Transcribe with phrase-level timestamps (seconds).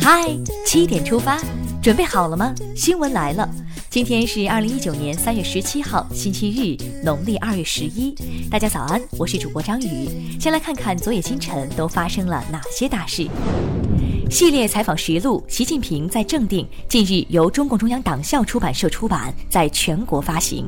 [0.00, 0.34] 嗨，
[0.64, 1.38] 七点出发，
[1.82, 2.54] 准备好了吗？
[2.74, 3.46] 新闻来了，
[3.90, 8.14] 今天是二零一九年三月十七号，星期日，农历二月十一。
[8.50, 10.08] 大家早安，我是主播张宇。
[10.40, 13.28] 先来看看昨夜今晨都发生了哪些大事。
[14.30, 20.66] 系列采访实录：习近平在正定，近日由中共中央党校出版社出版，在全国发行。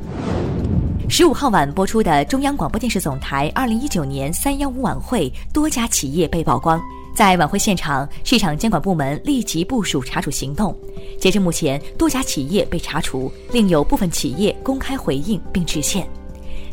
[1.09, 6.79] 十五号晚播出的中央广播电视总台二零一九年三幺五晚会，多家企业被曝光。
[7.15, 10.77] 在晚会现场，市场监管部门立即部署查处行动。
[11.19, 16.09] 截至目前，多家企业被查处，另有部分企业公开回应并致歉。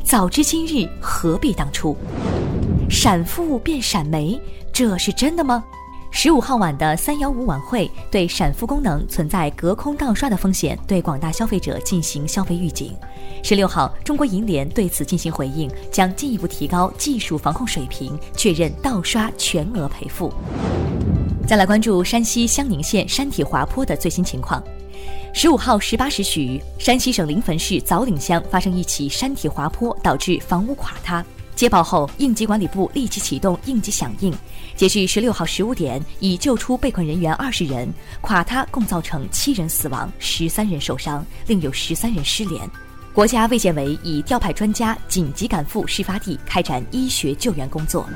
[0.03, 1.97] 早知今日，何必当初？
[2.89, 4.39] 闪富变闪媒，
[4.71, 5.63] 这是真的吗？
[6.19, 12.91] 十五号晚的三幺五晚会对闪付功能存在隔空盗刷的风险，对广大消费者进行消费预警。
[13.43, 20.33] 十六号，中国银联对此进行回应，将进一步提高技术防控水平，确认盗刷全额赔付。
[21.47, 24.59] 再来关注山西襄宁县山体滑坡的最新情况。
[25.35, 31.23] 十五号十八时许，山西省临汾市枣岭乡发生一起山体滑坡，导致房屋垮塌。
[31.57, 34.31] 接报后，应急管理部立即启动应急响应。
[34.75, 37.91] 截至十六号十五点，已救出被困人员二十人，
[38.21, 42.61] 垮塌共造成七人死亡、十三人受伤，另有十三人失联。
[43.11, 48.07] 国家卫健委已调派专家紧急赶赴事发地，开展医学救援工作。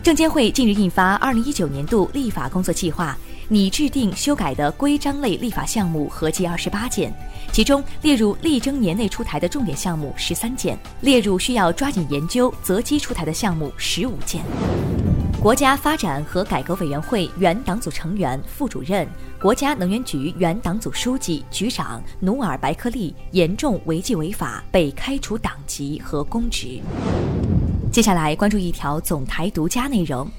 [0.00, 3.18] 证监会近日印发二零一九年度立法工作计划。
[3.52, 7.12] 拟制定修改的规章类立法项目合计二十八件，
[7.50, 14.40] 其中列入力争年内出台的重点项目十三件，列入需要抓紧研究择机出台的项目十五件。
[15.40, 19.04] 国家发展和改革委员会原党组成员、副主任、
[19.40, 26.80] 国家能源局原党组书记、局长努尔白克力严重违纪违法，被开除党籍和公职。
[27.90, 30.30] 接下来关注一条总台独家内容。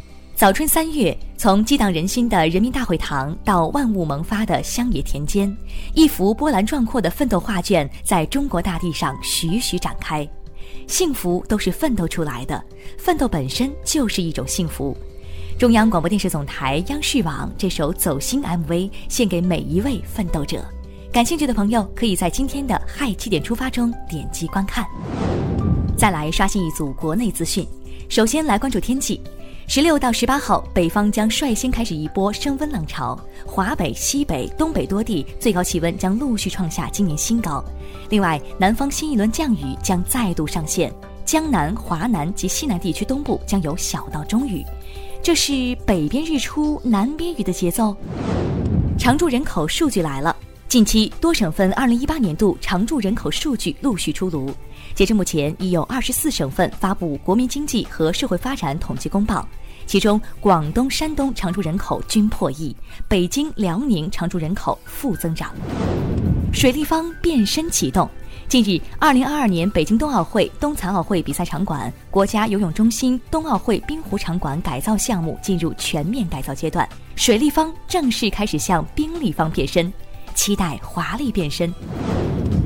[0.42, 5.56] 早春三月，从激荡人心的人民大会堂到万物萌发的乡野田间，
[5.94, 10.28] 一幅波澜壮阔的奋斗画卷在中国大地上徐徐展开。
[10.88, 12.60] 幸福都是奋斗出来的，
[12.98, 14.98] 奋斗本身就是一种幸福。
[15.60, 20.66] 中央广播电视总台央视网这首走心 MV 献给每一位奋斗者。
[21.14, 24.84] 感兴趣的朋友可以在今天的嗨七点出发中点击观看。
[25.96, 27.64] 再来刷新一组国内资讯，
[28.10, 29.22] 首先来关注天气。
[29.74, 37.64] 十六到十八号，北方将率先开始一波升温浪潮，华北、西北、东北多地最高气温将陆续创下今年新高。
[38.10, 40.94] 另外，南方新一轮降雨将再度上线，
[41.24, 44.62] 江南、华南及西南地区东部将有小到中雨。
[45.24, 47.96] 这是北边日出南边雨的节奏。
[49.00, 50.36] 常住人口数据来了，
[50.72, 54.56] 近期多省份二零一八年度常住人口数据陆续出炉，
[54.96, 59.46] 截至目前，已有二十四省份发布国民经济和社会发展统计公报。
[59.86, 62.74] 其中，广东、山东常住人口均破亿，
[63.10, 65.54] 北京、辽宁常住人口负增长。
[66.54, 68.10] 水立方变身启动。
[68.48, 79.92] 近日，二零二二年北京冬奥会冬残奥会比赛场馆、国家游泳中心冬奥会冰壶场馆改造项目进入全面改造阶段，水立方正式开始向冰立方变身，
[80.36, 81.74] 期待华丽变身。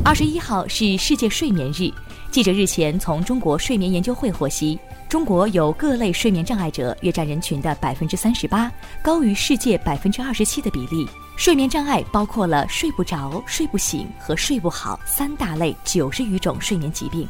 [0.04, 1.92] 二十一号是世界睡眠日，
[2.30, 4.80] 记者日前从中国睡眠研究会获悉。
[5.08, 8.72] 中国有各类睡眠障碍者约占人群的百分之三十八，
[9.02, 11.08] 高于世界百分之二十七的比例。
[11.38, 17.28] 睡眠障碍包括了睡不着、睡不醒和睡不好三大类九十余种睡眠疾病。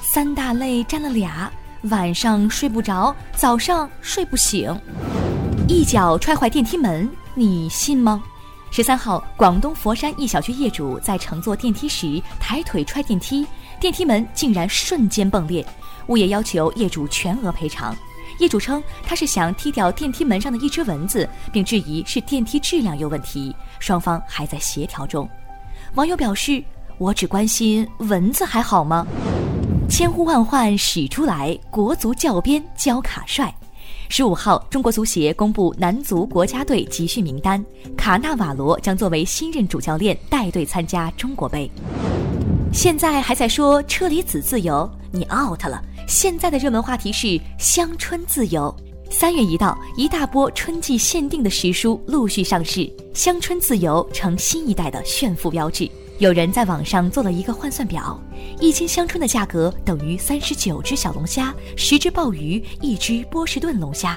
[0.00, 1.50] 三大类占了俩，
[1.84, 4.74] 晚上睡不着，早上睡不醒，
[5.68, 8.22] 一脚踹坏电梯门，你信吗？
[8.74, 13.46] 十三号，广东佛山一小区业主在乘坐电梯时抬腿踹电梯，
[13.78, 15.62] 电梯门竟然瞬间崩裂。
[16.06, 17.94] 物业要求业主全额赔偿。
[18.38, 23.54] 业主称他是想踢掉电梯门上的一只蚊子，并质疑是电梯质量有问题。
[23.78, 25.28] 双方还在协调中。
[25.94, 26.64] 网友表示
[26.96, 29.06] ：“我只关心蚊子还好吗？”
[29.86, 33.54] 千呼万唤始出来，国足教鞭教卡帅。
[34.14, 37.64] 十五号，中国足协公布男足国家队集训名单，
[37.96, 41.66] 卡纳瓦罗将作为新任主教练带队参加中国杯。
[42.74, 45.82] 现在还在说车厘子自由，你 out 了。
[46.06, 48.76] 现在的热门话题是香椿自由。
[49.08, 55.90] 三月一到，一大波春季限定的时蔬陆续上市，香椿自由成新一代的炫富标志。
[56.22, 58.16] 有人在网上做了一个换算表，
[58.60, 64.16] 一斤香椿的价格等于三十九只小龙虾、十只鲍鱼、一只波士顿龙虾。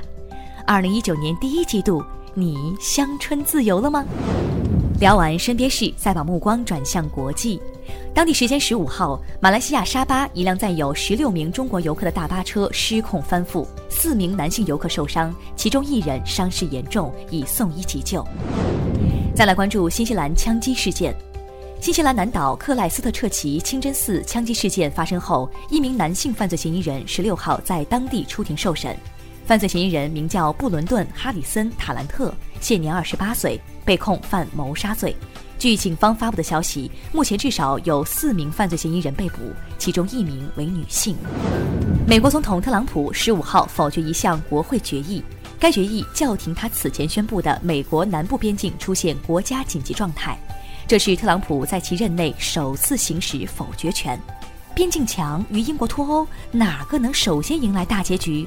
[0.68, 2.06] 二零一九年第一季度，
[2.36, 4.06] 你香椿自由了吗？
[5.00, 7.60] 聊完身边事，再把目光转向国际。
[8.14, 18.24] 当地时间十五号，马来西亚沙巴一辆载有十六名中国游客的大巴车失控翻覆，四名男性游客受伤，其中一人伤势严重，已送医急救。
[19.34, 21.12] 再来关注新西兰枪击事件。
[21.86, 28.98] 新西兰南岛克莱斯特彻奇清真寺枪击事件发生后，一名男性犯罪嫌疑人十六号在当地出庭受审。
[29.46, 35.16] 犯罪嫌疑人名叫布伦顿·哈里森·塔兰特，现年二十八岁，被控犯谋杀罪。
[35.60, 41.16] 据警方发布的消息，目前至少有四名犯罪嫌疑人被捕，其中一名为女性。
[42.08, 45.22] 美国总统特朗普十五号否决一项国会决议，
[45.60, 50.36] 该决议叫停他此前宣布的美国南部边境出现国家紧急状态。
[50.88, 54.20] 这是特朗普在其任内首次行使否决权。
[54.76, 58.46] 边境墙与英国脱欧，哪个能首先迎来大结局？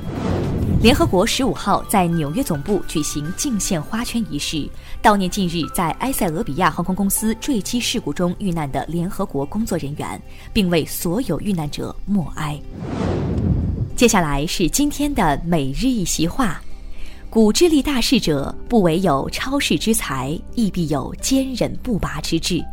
[0.81, 4.69] 联合国十五号在纽约总部举行敬献花圈仪式，
[5.02, 10.20] 悼念近日在埃塞俄比亚航空公司坠机事故中遇难的联合国工作人员，
[10.52, 12.56] 并为所有遇难者默哀。
[13.96, 16.62] 接下来是今天的每日一席话：
[17.30, 22.64] 古之立大事者，不惟有超世之才，亦必有坚忍不拔之志。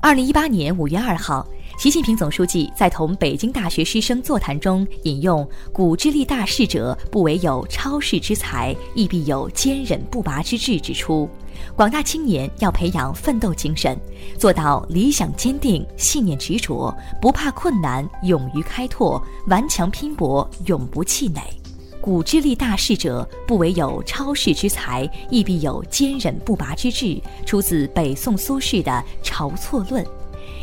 [0.00, 1.46] 二零一八年五月二号。
[1.78, 11.28] 习近平总书记在同北京大学师生座谈中引用“古之立大事者，不惟有超世之才，亦必有坚忍不拔之志”，指出，
[11.74, 13.98] 广大青年要培养奋斗精神，
[14.38, 21.61] 做到理想坚定、信念执着、不怕困难、勇于开拓、顽强拼搏、永不气馁。
[22.02, 27.16] 古之立大事者，不惟有超世之才，亦必有坚忍不拔之志，
[27.46, 28.90] 出自北宋苏轼的
[29.24, 30.04] 《晁错论》。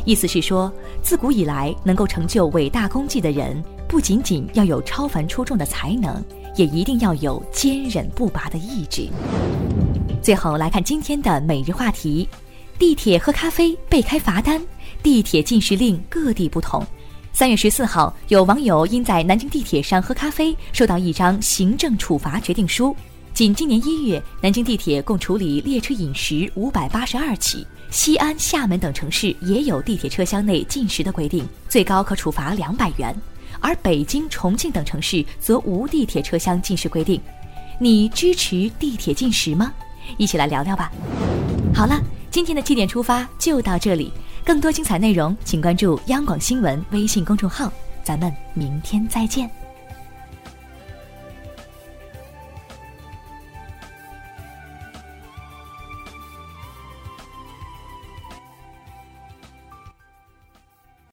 [0.04, 0.70] 意思是说，
[1.02, 6.22] 自古以来能够成就伟大功绩的人，不仅仅要有超凡出众的才能，
[6.56, 9.08] 也一定要有坚忍不拔的意志。
[10.22, 12.28] 最后来看今天的每日话题：
[12.78, 14.62] 地铁喝咖啡被开罚单，
[15.02, 16.86] 地铁禁食令各地不同。
[17.32, 22.94] 三月十四号，有网友因在南京地铁上喝咖啡，收到一张行政处罚决定书。
[23.32, 27.66] 仅今年一月，南京地铁共处理列车饮食五百八十二起。
[27.90, 33.14] 西安、厦门等城市也有地铁车厢内禁食的规定，最高可处罚两百元；
[33.60, 37.20] 而北京、重庆等城市则无地铁车厢禁食规定。
[37.78, 39.72] 你支持地铁禁食吗？
[40.18, 40.92] 一起来聊聊吧。
[41.74, 41.98] 好了，
[42.30, 44.12] 今天的七点出发就到这里，
[44.44, 47.72] 更多精彩内容请关注央广新闻微信公众号，
[48.02, 49.48] 咱们明天再见。